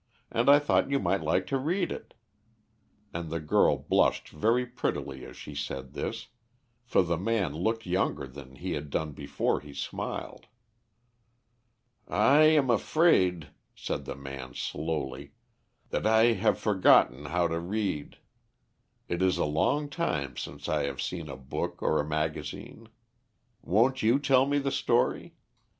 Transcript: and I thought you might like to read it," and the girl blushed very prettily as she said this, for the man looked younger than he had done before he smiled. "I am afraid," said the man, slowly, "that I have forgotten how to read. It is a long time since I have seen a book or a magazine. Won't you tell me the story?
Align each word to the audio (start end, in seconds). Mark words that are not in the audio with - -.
and 0.31 0.49
I 0.49 0.57
thought 0.57 0.89
you 0.89 0.97
might 0.97 1.21
like 1.21 1.45
to 1.45 1.59
read 1.59 1.91
it," 1.91 2.15
and 3.13 3.29
the 3.29 3.39
girl 3.39 3.77
blushed 3.77 4.29
very 4.29 4.65
prettily 4.65 5.23
as 5.25 5.37
she 5.37 5.53
said 5.53 5.93
this, 5.93 6.29
for 6.83 7.03
the 7.03 7.19
man 7.19 7.53
looked 7.53 7.85
younger 7.85 8.25
than 8.25 8.55
he 8.55 8.71
had 8.71 8.89
done 8.89 9.11
before 9.11 9.59
he 9.59 9.75
smiled. 9.75 10.47
"I 12.07 12.45
am 12.45 12.71
afraid," 12.71 13.51
said 13.75 14.05
the 14.05 14.15
man, 14.15 14.55
slowly, 14.55 15.33
"that 15.91 16.07
I 16.07 16.31
have 16.33 16.57
forgotten 16.57 17.25
how 17.25 17.47
to 17.47 17.59
read. 17.59 18.17
It 19.07 19.21
is 19.21 19.37
a 19.37 19.45
long 19.45 19.87
time 19.87 20.35
since 20.35 20.67
I 20.67 20.85
have 20.85 20.99
seen 20.99 21.29
a 21.29 21.37
book 21.37 21.79
or 21.79 21.99
a 22.01 22.09
magazine. 22.09 22.87
Won't 23.61 24.01
you 24.01 24.17
tell 24.17 24.47
me 24.47 24.57
the 24.57 24.71
story? 24.71 25.35